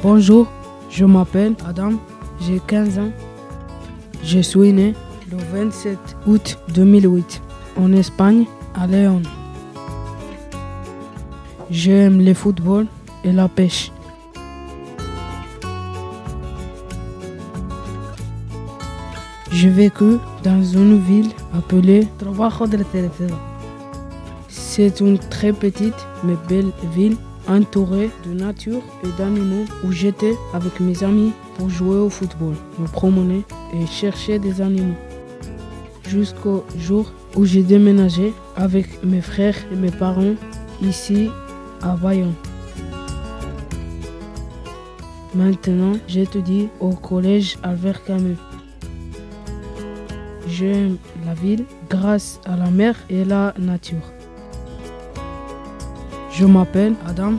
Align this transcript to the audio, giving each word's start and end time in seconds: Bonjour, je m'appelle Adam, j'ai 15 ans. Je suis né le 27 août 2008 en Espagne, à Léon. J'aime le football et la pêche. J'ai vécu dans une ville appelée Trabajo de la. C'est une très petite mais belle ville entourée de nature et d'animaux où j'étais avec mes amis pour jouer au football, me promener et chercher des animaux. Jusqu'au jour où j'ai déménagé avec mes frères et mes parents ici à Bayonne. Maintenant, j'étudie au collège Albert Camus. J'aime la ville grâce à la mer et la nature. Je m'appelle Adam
Bonjour, 0.00 0.46
je 0.90 1.04
m'appelle 1.04 1.56
Adam, 1.66 1.94
j'ai 2.40 2.60
15 2.64 3.00
ans. 3.00 3.10
Je 4.22 4.38
suis 4.38 4.72
né 4.72 4.94
le 5.28 5.38
27 5.52 5.98
août 6.28 6.56
2008 6.72 7.42
en 7.76 7.92
Espagne, 7.92 8.44
à 8.76 8.86
Léon. 8.86 9.22
J'aime 11.68 12.24
le 12.24 12.32
football 12.32 12.86
et 13.24 13.32
la 13.32 13.48
pêche. 13.48 13.90
J'ai 19.50 19.70
vécu 19.70 20.18
dans 20.44 20.62
une 20.62 21.00
ville 21.00 21.32
appelée 21.52 22.06
Trabajo 22.18 22.68
de 22.68 22.76
la. 22.76 22.84
C'est 24.46 25.00
une 25.00 25.18
très 25.18 25.52
petite 25.52 26.06
mais 26.22 26.36
belle 26.48 26.70
ville 26.94 27.16
entourée 27.48 28.10
de 28.26 28.32
nature 28.32 28.82
et 29.04 29.08
d'animaux 29.18 29.64
où 29.84 29.92
j'étais 29.92 30.34
avec 30.52 30.80
mes 30.80 31.02
amis 31.02 31.32
pour 31.56 31.70
jouer 31.70 31.96
au 31.96 32.10
football, 32.10 32.54
me 32.78 32.86
promener 32.86 33.44
et 33.74 33.86
chercher 33.86 34.38
des 34.38 34.60
animaux. 34.60 34.96
Jusqu'au 36.06 36.64
jour 36.78 37.12
où 37.36 37.44
j'ai 37.44 37.62
déménagé 37.62 38.32
avec 38.56 39.02
mes 39.04 39.20
frères 39.20 39.56
et 39.72 39.76
mes 39.76 39.90
parents 39.90 40.34
ici 40.82 41.30
à 41.82 41.96
Bayonne. 41.96 42.34
Maintenant, 45.34 45.92
j'étudie 46.06 46.68
au 46.80 46.90
collège 46.90 47.58
Albert 47.62 48.04
Camus. 48.04 48.38
J'aime 50.48 50.96
la 51.26 51.34
ville 51.34 51.64
grâce 51.90 52.40
à 52.46 52.56
la 52.56 52.70
mer 52.70 52.96
et 53.10 53.24
la 53.24 53.54
nature. 53.58 54.17
Je 56.38 56.46
m'appelle 56.46 56.94
Adam 57.04 57.32